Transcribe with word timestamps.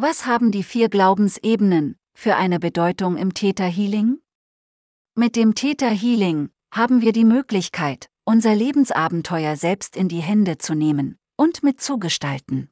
Was 0.00 0.26
haben 0.26 0.52
die 0.52 0.62
vier 0.62 0.88
Glaubensebenen 0.88 1.96
für 2.14 2.36
eine 2.36 2.60
Bedeutung 2.60 3.16
im 3.16 3.34
Theta 3.34 3.64
Healing? 3.64 4.20
Mit 5.16 5.34
dem 5.34 5.56
Theta 5.56 5.88
Healing 5.88 6.50
haben 6.72 7.00
wir 7.00 7.12
die 7.12 7.24
Möglichkeit, 7.24 8.08
unser 8.24 8.54
Lebensabenteuer 8.54 9.56
selbst 9.56 9.96
in 9.96 10.08
die 10.08 10.20
Hände 10.20 10.58
zu 10.58 10.76
nehmen 10.76 11.18
und 11.36 11.64
mitzugestalten. 11.64 12.70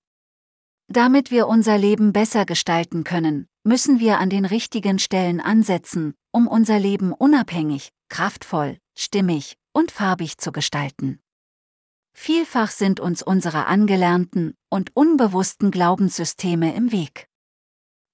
Damit 0.87 1.31
wir 1.31 1.49
unser 1.49 1.77
Leben 1.77 2.13
besser 2.13 2.45
gestalten 2.45 3.03
können, 3.03 3.49
müssen 3.63 3.99
wir 3.99 4.19
an 4.19 4.29
den 4.29 4.45
richtigen 4.45 4.99
Stellen 4.99 5.39
ansetzen, 5.39 6.13
um 6.31 6.47
unser 6.47 6.79
Leben 6.79 7.13
unabhängig, 7.13 7.89
kraftvoll, 8.09 8.77
stimmig 8.95 9.57
und 9.71 9.91
farbig 9.91 10.37
zu 10.37 10.51
gestalten. 10.51 11.19
Vielfach 12.13 12.69
sind 12.69 12.99
uns 12.99 13.23
unsere 13.23 13.65
angelernten 13.65 14.55
und 14.69 14.95
unbewussten 14.95 15.71
Glaubenssysteme 15.71 16.75
im 16.75 16.91
Weg. 16.91 17.27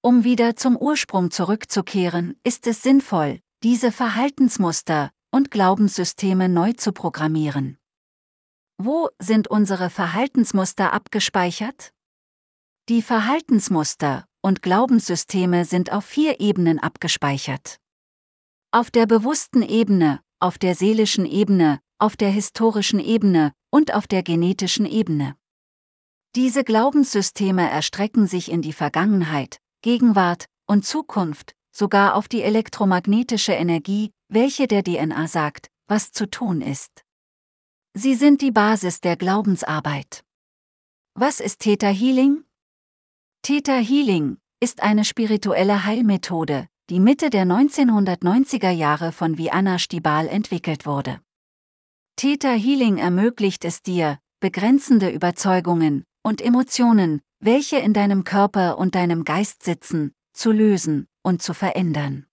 Um 0.02 0.24
wieder 0.24 0.56
zum 0.56 0.76
Ursprung 0.76 1.30
zurückzukehren, 1.30 2.38
ist 2.42 2.66
es 2.66 2.82
sinnvoll, 2.82 3.40
diese 3.62 3.92
Verhaltensmuster 3.92 5.10
und 5.30 5.50
Glaubenssysteme 5.50 6.48
neu 6.48 6.72
zu 6.72 6.92
programmieren. 6.92 7.76
Wo 8.78 9.10
sind 9.18 9.48
unsere 9.48 9.90
Verhaltensmuster 9.90 10.94
abgespeichert? 10.94 11.92
Die 12.88 13.02
Verhaltensmuster 13.02 14.24
und 14.42 14.62
Glaubenssysteme 14.62 15.64
sind 15.64 15.92
auf 15.92 16.04
vier 16.04 16.40
Ebenen 16.40 16.78
abgespeichert. 16.78 17.78
Auf 18.70 18.90
der 18.90 19.06
bewussten 19.06 19.62
Ebene, 19.62 20.20
auf 20.38 20.58
der 20.58 20.74
seelischen 20.74 21.26
Ebene, 21.26 21.80
auf 21.98 22.16
der 22.16 22.30
historischen 22.30 23.00
Ebene 23.00 23.52
und 23.70 23.94
auf 23.94 24.06
der 24.06 24.22
genetischen 24.22 24.86
Ebene. 24.86 25.36
Diese 26.36 26.64
Glaubenssysteme 26.64 27.68
erstrecken 27.68 28.26
sich 28.26 28.50
in 28.50 28.62
die 28.62 28.72
Vergangenheit, 28.72 29.58
Gegenwart 29.82 30.46
und 30.66 30.86
Zukunft, 30.86 31.54
sogar 31.72 32.14
auf 32.14 32.28
die 32.28 32.42
elektromagnetische 32.42 33.52
Energie, 33.52 34.12
welche 34.28 34.68
der 34.68 34.84
DNA 34.84 35.26
sagt, 35.26 35.68
was 35.88 36.12
zu 36.12 36.30
tun 36.30 36.60
ist. 36.60 37.04
Sie 37.94 38.14
sind 38.14 38.40
die 38.40 38.52
Basis 38.52 39.00
der 39.00 39.16
Glaubensarbeit. 39.16 40.24
Was 41.14 41.40
ist 41.40 41.60
Theta 41.60 41.88
Healing? 41.88 42.44
Theta 43.42 43.78
Healing 43.78 44.36
ist 44.60 44.82
eine 44.82 45.02
spirituelle 45.02 45.86
Heilmethode, 45.86 46.68
die 46.90 47.00
Mitte 47.00 47.30
der 47.30 47.46
1990er 47.46 48.70
Jahre 48.70 49.12
von 49.12 49.38
Vianna 49.38 49.78
Stibal 49.78 50.28
entwickelt 50.28 50.84
wurde. 50.84 51.20
Theta 52.16 52.52
Healing 52.52 52.98
ermöglicht 52.98 53.64
es 53.64 53.80
dir, 53.80 54.18
begrenzende 54.40 55.08
Überzeugungen 55.08 56.04
und 56.22 56.42
Emotionen, 56.42 57.22
welche 57.42 57.78
in 57.78 57.94
deinem 57.94 58.24
Körper 58.24 58.76
und 58.76 58.94
deinem 58.94 59.24
Geist 59.24 59.62
sitzen, 59.62 60.12
zu 60.34 60.52
lösen 60.52 61.08
und 61.22 61.40
zu 61.40 61.54
verändern. 61.54 62.26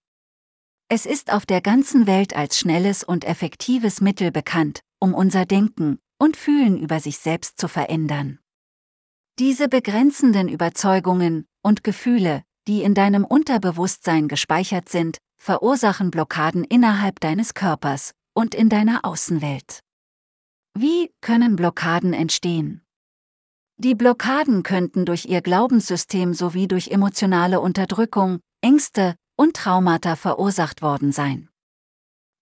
Es 0.90 1.06
ist 1.06 1.32
auf 1.32 1.46
der 1.46 1.62
ganzen 1.62 2.06
Welt 2.06 2.36
als 2.36 2.60
schnelles 2.60 3.06
und 3.06 3.24
effektives 3.24 4.02
Mittel 4.02 4.32
bekannt, 4.32 4.82
um 5.00 5.14
unser 5.14 5.46
Denken 5.46 6.00
und 6.20 6.36
Fühlen 6.36 6.78
über 6.78 7.00
sich 7.00 7.18
selbst 7.18 7.60
zu 7.60 7.70
verändern. 7.70 8.40
Diese 9.40 9.68
begrenzenden 9.68 10.48
Überzeugungen 10.48 11.46
und 11.62 11.84
Gefühle, 11.84 12.42
die 12.68 12.82
in 12.82 12.96
deinem 12.96 13.24
Unterbewusstsein 13.24 14.28
gespeichert 14.28 14.90
sind, 14.90 15.20
verursachen 15.38 16.10
Blockaden 16.10 16.64
innerhalb 16.64 17.20
deines 17.20 17.54
Körpers 17.54 18.14
und 18.34 18.56
in 18.56 18.68
deiner 18.68 19.06
Außenwelt. 19.06 19.82
Wie 20.74 21.12
können 21.22 21.56
Blockaden 21.56 22.14
entstehen? 22.14 22.82
Die 23.78 23.94
Blockaden 23.94 24.64
könnten 24.64 25.06
durch 25.06 25.26
ihr 25.26 25.42
Glaubenssystem 25.42 26.34
sowie 26.34 26.68
durch 26.68 26.88
emotionale 26.88 27.62
Unterdrückung, 27.62 28.40
Ängste 28.62 29.14
und 29.36 29.56
Traumata 29.56 30.16
verursacht 30.16 30.82
worden 30.82 31.12
sein. 31.12 31.48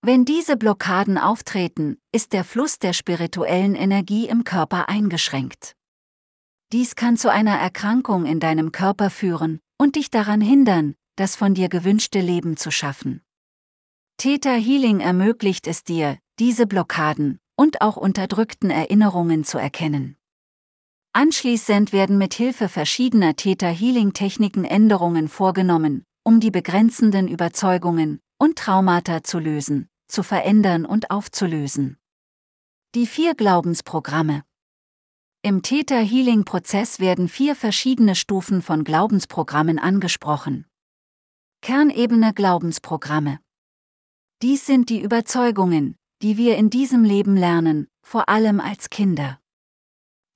Wenn 0.02 0.24
diese 0.24 0.56
Blockaden 0.56 1.18
auftreten, 1.18 1.98
ist 2.14 2.32
der 2.32 2.46
Fluss 2.46 2.80
der 2.80 2.94
spirituellen 2.94 3.76
Energie 3.76 4.30
im 4.30 4.46
Körper 4.46 4.88
eingeschränkt. 4.88 5.76
Dies 6.76 6.98
kann 6.98 7.16
zu 7.16 7.32
einer 7.32 7.58
Erkrankung 7.58 8.26
in 8.26 8.42
deinem 8.42 8.74
Körper 8.74 9.10
führen 9.10 9.62
und 9.78 9.96
dich 9.96 10.10
daran 10.10 10.42
hindern, 10.42 10.94
das 11.16 11.38
von 11.38 11.54
dir 11.54 11.70
gewünschte 11.70 12.20
Leben 12.20 12.58
zu 12.58 12.70
schaffen. 12.70 13.22
Theta 14.18 14.52
Healing 14.52 15.00
ermöglicht 15.00 15.68
es 15.68 15.86
dir, 15.86 16.18
diese 16.38 16.68
Blockaden 16.68 17.40
und 17.56 17.80
auch 17.80 17.96
unterdrückten 17.96 18.72
Erinnerungen 18.72 19.46
zu 19.46 19.58
erkennen. 19.58 20.18
Anschließend 21.14 21.94
werden 21.94 22.18
mit 22.18 22.34
Hilfe 22.34 22.68
verschiedener 22.68 23.38
Theta 23.38 23.70
Healing 23.70 24.12
Techniken 24.12 24.66
Änderungen 24.66 25.30
vorgenommen, 25.30 26.04
um 26.26 26.42
die 26.42 26.52
begrenzenden 26.52 27.30
Überzeugungen 27.30 28.20
und 28.38 28.58
Traumata 28.58 29.24
zu 29.24 29.40
lösen, 29.40 29.88
zu 30.10 30.24
verändern 30.24 30.86
und 30.86 31.10
aufzulösen. 31.10 31.96
Die 32.96 33.08
vier 33.08 33.34
Glaubensprogramme 33.34 34.44
im 35.46 35.62
Theta 35.62 35.98
Healing 36.00 36.44
Prozess 36.44 37.00
werden 37.00 37.30
vier 37.30 37.56
verschiedene 37.56 38.16
Stufen 38.16 38.64
von 38.64 38.84
Glaubensprogrammen 38.84 39.78
angesprochen. 39.78 40.66
Kernebene 41.62 42.34
Glaubensprogramme. 42.34 43.40
Dies 44.42 44.66
sind 44.66 44.90
die 44.90 45.00
Überzeugungen, 45.00 45.98
die 46.24 46.38
wir 46.38 46.58
in 46.58 46.72
diesem 46.72 47.04
Leben 47.04 47.38
lernen, 47.38 47.88
vor 48.02 48.28
allem 48.28 48.60
als 48.60 48.90
Kinder. 48.90 49.40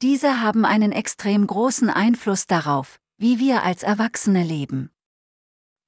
Diese 0.04 0.42
haben 0.42 0.64
einen 0.64 0.92
extrem 0.92 1.48
großen 1.48 1.90
Einfluss 1.90 2.46
darauf, 2.46 3.00
wie 3.18 3.40
wir 3.40 3.64
als 3.64 3.82
Erwachsene 3.82 4.44
leben. 4.44 4.92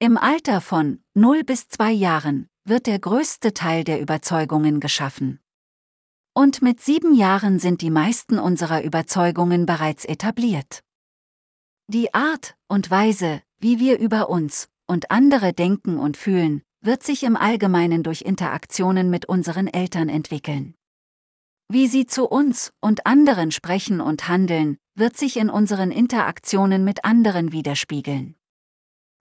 Im 0.00 0.18
Alter 0.18 0.60
von 0.60 1.00
0 1.14 1.44
bis 1.44 1.68
2 1.68 1.92
Jahren 1.92 2.48
wird 2.64 2.88
der 2.88 2.98
größte 2.98 3.54
Teil 3.54 3.84
der 3.84 4.00
Überzeugungen 4.00 4.80
geschaffen. 4.80 5.38
Und 6.34 6.62
mit 6.62 6.80
sieben 6.80 7.14
Jahren 7.14 7.58
sind 7.58 7.82
die 7.82 7.90
meisten 7.90 8.38
unserer 8.38 8.82
Überzeugungen 8.82 9.66
bereits 9.66 10.06
etabliert. 10.06 10.80
Die 11.88 12.14
Art 12.14 12.56
und 12.68 12.90
Weise, 12.90 13.42
wie 13.58 13.78
wir 13.78 13.98
über 13.98 14.30
uns 14.30 14.68
und 14.86 15.10
andere 15.10 15.52
denken 15.52 15.98
und 15.98 16.16
fühlen, 16.16 16.62
wird 16.80 17.02
sich 17.02 17.22
im 17.22 17.36
Allgemeinen 17.36 18.02
durch 18.02 18.22
Interaktionen 18.22 19.10
mit 19.10 19.26
unseren 19.26 19.66
Eltern 19.66 20.08
entwickeln. 20.08 20.74
Wie 21.68 21.86
sie 21.86 22.06
zu 22.06 22.26
uns 22.26 22.72
und 22.80 23.06
anderen 23.06 23.50
sprechen 23.50 24.00
und 24.00 24.26
handeln, 24.28 24.78
wird 24.94 25.16
sich 25.16 25.36
in 25.36 25.50
unseren 25.50 25.90
Interaktionen 25.90 26.82
mit 26.84 27.04
anderen 27.04 27.52
widerspiegeln. 27.52 28.36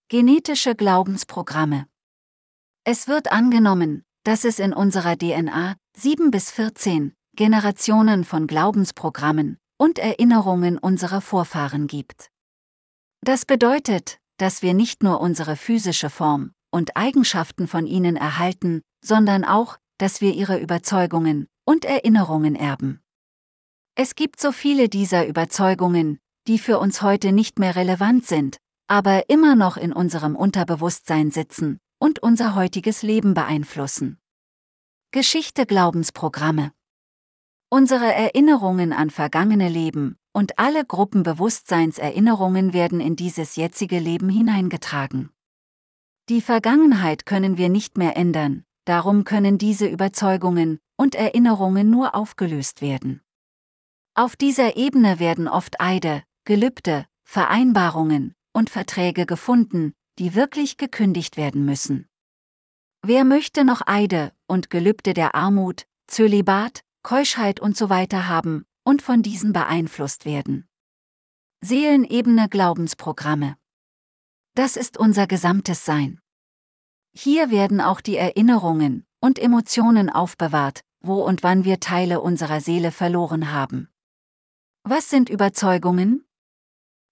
Genetische 0.09 0.75
Glaubensprogramme 0.75 1.87
Es 2.83 3.07
wird 3.07 3.31
angenommen, 3.31 4.03
dass 4.23 4.45
es 4.45 4.59
in 4.59 4.73
unserer 4.73 5.17
DNA 5.17 5.75
7 5.97 6.31
bis 6.31 6.51
14 6.51 7.13
Generationen 7.35 8.23
von 8.23 8.45
Glaubensprogrammen 8.45 9.57
und 9.77 9.97
Erinnerungen 9.97 10.77
unserer 10.77 11.21
Vorfahren 11.21 11.87
gibt. 11.87 12.29
Das 13.21 13.45
bedeutet, 13.45 14.19
dass 14.37 14.61
wir 14.61 14.73
nicht 14.73 15.01
nur 15.01 15.21
unsere 15.21 15.55
physische 15.55 16.09
Form 16.09 16.51
und 16.71 16.97
Eigenschaften 16.97 17.67
von 17.67 17.87
ihnen 17.87 18.15
erhalten, 18.15 18.81
sondern 19.03 19.43
auch, 19.43 19.77
dass 19.97 20.21
wir 20.21 20.33
ihre 20.33 20.59
Überzeugungen 20.59 21.47
und 21.65 21.85
Erinnerungen 21.85 22.55
erben. 22.55 23.01
Es 23.95 24.15
gibt 24.15 24.39
so 24.39 24.51
viele 24.51 24.87
dieser 24.87 25.27
Überzeugungen, 25.27 26.19
die 26.47 26.59
für 26.59 26.79
uns 26.79 27.01
heute 27.01 27.31
nicht 27.31 27.59
mehr 27.59 27.75
relevant 27.75 28.25
sind, 28.25 28.57
aber 28.87 29.29
immer 29.29 29.55
noch 29.55 29.77
in 29.77 29.93
unserem 29.93 30.35
Unterbewusstsein 30.35 31.31
sitzen 31.31 31.79
und 32.01 32.17
unser 32.23 32.55
heutiges 32.55 33.03
Leben 33.03 33.35
beeinflussen. 33.35 34.17
Geschichte 35.11 35.67
Glaubensprogramme 35.67 36.71
Unsere 37.69 38.11
Erinnerungen 38.11 38.91
an 38.91 39.11
vergangene 39.11 39.69
Leben 39.69 40.17
und 40.33 40.57
alle 40.57 40.83
Gruppenbewusstseinserinnerungen 40.83 42.73
werden 42.73 43.01
in 43.01 43.15
dieses 43.15 43.55
jetzige 43.55 43.99
Leben 43.99 44.29
hineingetragen. 44.29 45.29
Die 46.27 46.41
Vergangenheit 46.41 47.27
können 47.27 47.57
wir 47.57 47.69
nicht 47.69 47.97
mehr 47.99 48.17
ändern, 48.17 48.65
darum 48.85 49.23
können 49.23 49.59
diese 49.59 49.85
Überzeugungen 49.85 50.79
und 50.97 51.13
Erinnerungen 51.13 51.91
nur 51.91 52.15
aufgelöst 52.15 52.81
werden. 52.81 53.21
Auf 54.15 54.35
dieser 54.35 54.75
Ebene 54.75 55.19
werden 55.19 55.47
oft 55.47 55.79
Eide, 55.79 56.23
Gelübde, 56.45 57.05
Vereinbarungen 57.23 58.33
und 58.53 58.71
Verträge 58.71 59.27
gefunden, 59.27 59.93
die 60.19 60.35
wirklich 60.35 60.77
gekündigt 60.77 61.37
werden 61.37 61.65
müssen. 61.65 62.07
Wer 63.03 63.23
möchte 63.23 63.63
noch 63.63 63.81
Eide 63.87 64.31
und 64.47 64.69
Gelübde 64.69 65.13
der 65.13 65.33
Armut, 65.33 65.87
Zölibat, 66.07 66.83
Keuschheit 67.03 67.61
usw. 67.61 68.07
So 68.11 68.17
haben 68.27 68.65
und 68.83 69.01
von 69.01 69.23
diesen 69.23 69.53
beeinflusst 69.53 70.25
werden? 70.25 70.67
Seelenebene 71.61 72.49
Glaubensprogramme. 72.49 73.57
Das 74.55 74.75
ist 74.75 74.97
unser 74.97 75.27
gesamtes 75.27 75.85
Sein. 75.85 76.19
Hier 77.13 77.49
werden 77.51 77.81
auch 77.81 78.01
die 78.01 78.17
Erinnerungen 78.17 79.05
und 79.19 79.39
Emotionen 79.39 80.09
aufbewahrt, 80.09 80.81
wo 81.01 81.23
und 81.23 81.43
wann 81.43 81.65
wir 81.65 81.79
Teile 81.79 82.21
unserer 82.21 82.61
Seele 82.61 82.91
verloren 82.91 83.51
haben. 83.51 83.89
Was 84.83 85.09
sind 85.09 85.29
Überzeugungen? 85.29 86.25